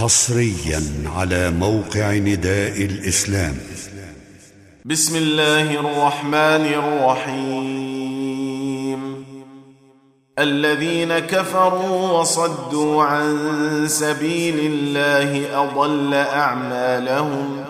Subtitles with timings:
[0.00, 0.82] حصريا
[1.16, 3.56] على موقع نداء الإسلام.
[4.84, 6.66] بسم الله الرحمن
[7.24, 9.00] الرحيم.
[10.38, 13.38] الذين كفروا وصدوا عن
[13.88, 17.64] سبيل الله أضل أعمالهم.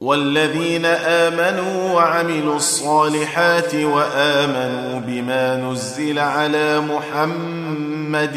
[0.00, 8.36] والذين آمنوا وعملوا الصالحات وآمنوا بما نزل على محمد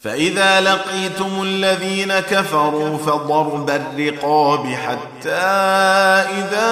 [0.00, 5.30] فإذا لقيتم الذين كفروا فضرب الرقاب حتى
[6.38, 6.70] إذا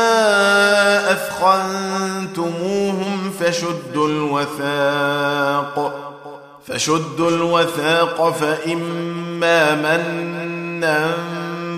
[1.12, 6.04] أثخنتموهم فشدوا الوثاق
[6.68, 11.10] فشدوا الوثاق فإما منا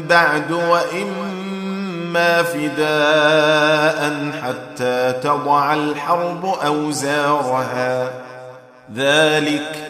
[0.09, 8.11] بعد وإما فداء حتى تضع الحرب أوزارها.
[8.95, 9.90] ذلك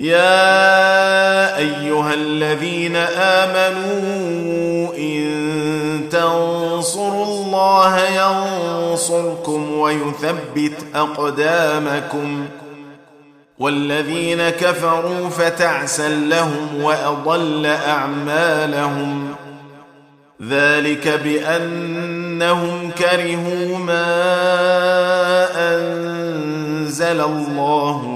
[0.00, 12.46] يا أيها الذين آمنوا إن تنصروا الله ينصركم ويثبت أقدامكم
[13.58, 19.34] والذين كفروا فتعسا لهم وأضل أعمالهم
[20.48, 24.16] ذلك بأنهم كرهوا ما
[25.56, 28.15] أنزل الله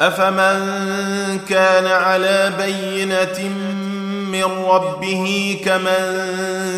[0.00, 0.58] أفمن
[1.48, 3.48] كان على بينة
[4.32, 6.22] من ربه كمن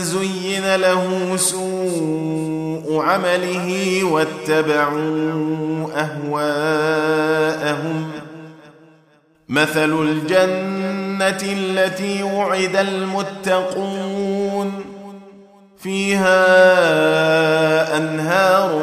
[0.00, 7.30] زين له سوء عمله واتبعوا أهواءهم.
[9.48, 14.72] مثل الجنة التي وعد المتقون.
[15.82, 16.36] فيها
[17.96, 18.82] أنهار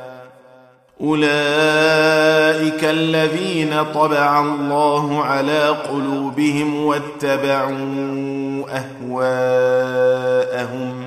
[1.03, 8.65] أولئك الذين طبع الله على قلوبهم واتبعوا
[9.11, 11.03] أهواءهم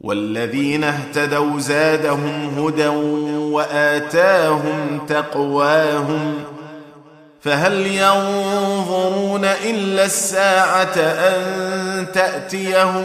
[0.00, 2.88] والذين اهتدوا زادهم هدى
[3.36, 6.34] وآتاهم تقواهم
[7.40, 13.04] فهل ينظرون إلا الساعة أن تأتيهم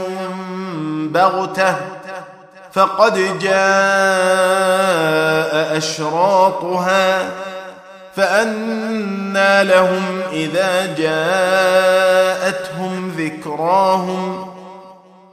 [1.14, 1.76] بغتة
[2.74, 3.54] فقد جاء
[5.78, 7.30] أشراطها
[8.16, 12.64] فأنى لهم إذا جاءتهم
[13.18, 14.54] ذكراهم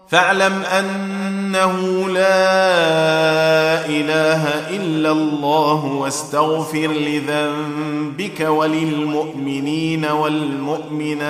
[0.08, 11.20] فاعلم أنه لا إله إلا الله واستغفر لذنبك وللمؤمنين والمؤمنات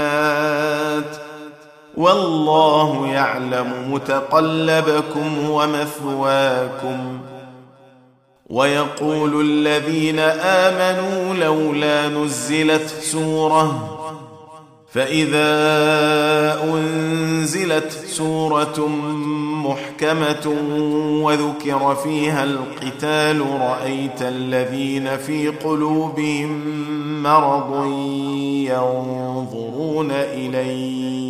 [1.96, 7.18] والله يعلم متقلبكم ومثواكم.
[8.50, 13.96] ويقول الذين آمنوا لولا نزلت سورة
[14.92, 15.50] فإذا
[16.64, 18.88] أنزلت سورة
[19.66, 20.54] محكمة
[21.22, 26.62] وذكر فيها القتال رأيت الذين في قلوبهم
[27.22, 27.86] مرض
[28.66, 31.29] ينظرون اليك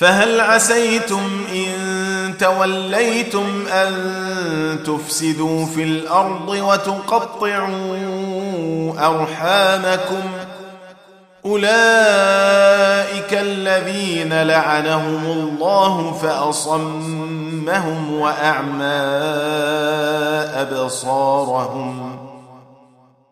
[0.00, 3.92] فهل عسيتم إن توليتم أن
[4.86, 7.96] تفسدوا في الأرض وتقطعوا
[8.98, 10.30] أرحامكم؟
[11.44, 18.84] أولئك الذين لعنهم الله فأصمهم وأعمى
[20.54, 22.19] أبصارهم.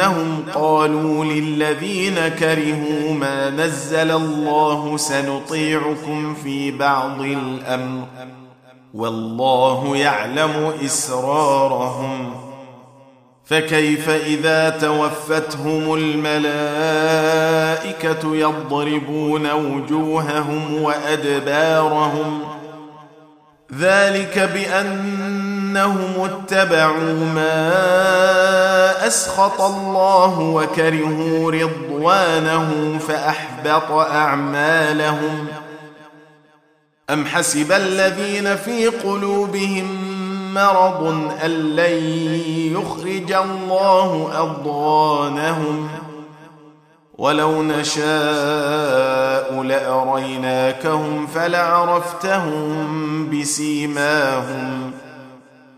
[0.00, 8.06] بانهم قالوا للذين كرهوا ما نزل الله سنطيعكم في بعض الأمر
[8.94, 12.34] والله يعلم إسرارهم
[13.44, 16.36] فكيف إذا توفتهم الملائكة
[18.36, 22.40] يضربون وجوههم وأدبارهم
[23.78, 24.50] ذلك
[25.74, 35.46] بانهم اتبعوا ما أسخط الله وكرهوا رضوانه فأحبط أعمالهم.
[37.10, 40.10] أم حسب الذين في قلوبهم
[40.54, 42.04] مرض أن لن
[42.76, 45.88] يخرج الله أضغانهم؟
[47.18, 52.80] ولو نشاء لأريناكهم فلعرفتهم
[53.30, 54.92] بسيماهم.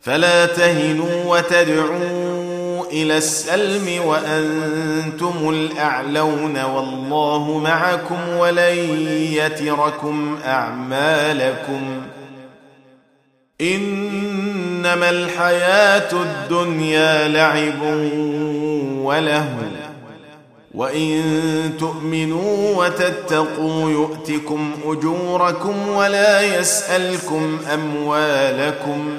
[0.00, 8.76] فلا تهنوا وتدعوا إلى السلم وأنتم الأعلون والله معكم ولن
[9.32, 12.02] يتركم أعمالكم.
[13.60, 17.82] إنما الحياة الدنيا لعب
[19.04, 19.48] وله
[20.74, 21.22] وإن
[21.80, 29.18] تؤمنوا وتتقوا يؤتكم أجوركم ولا يسألكم أموالكم.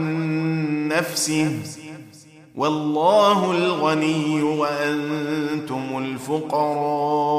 [0.97, 1.59] نفسه
[2.55, 7.31] والله الغني وأنتم الفقراء.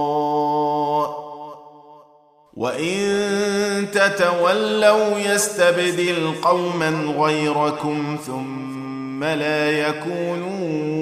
[2.54, 10.92] وإن تتولوا يستبدل قوما غيركم ثم لا يكونوا